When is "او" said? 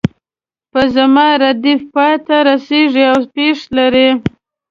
3.13-3.21